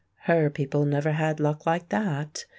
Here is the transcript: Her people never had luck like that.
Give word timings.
Her 0.23 0.49
people 0.49 0.83
never 0.85 1.11
had 1.11 1.39
luck 1.39 1.67
like 1.67 1.89
that. 1.89 2.45